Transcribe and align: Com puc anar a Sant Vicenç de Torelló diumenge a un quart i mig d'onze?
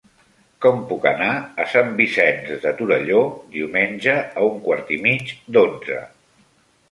Com 0.65 0.79
puc 0.91 1.03
anar 1.09 1.27
a 1.63 1.65
Sant 1.73 1.91
Vicenç 1.99 2.47
de 2.63 2.71
Torelló 2.79 3.21
diumenge 3.57 4.15
a 4.43 4.47
un 4.53 4.57
quart 4.69 4.89
i 4.95 4.97
mig 5.05 5.35
d'onze? 5.57 5.99